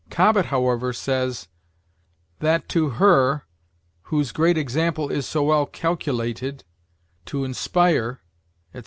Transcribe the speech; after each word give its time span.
Cobbett, 0.09 0.47
however, 0.47 0.93
says, 0.93 1.47
"That, 2.39 2.67
to 2.69 2.89
Her, 2.97 3.45
whose 4.05 4.31
great 4.31 4.57
example 4.57 5.11
is 5.11 5.27
so 5.27 5.43
well 5.43 5.67
calculated 5.67 6.63
to 7.27 7.43
inspire," 7.43 8.21
etc. 8.71 8.79